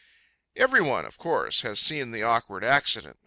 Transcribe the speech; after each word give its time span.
Every 0.55 0.81
one, 0.81 1.05
of 1.05 1.19
course, 1.19 1.61
has 1.61 1.79
seen 1.79 2.09
the 2.09 2.23
awkward 2.23 2.63
accident. 2.63 3.19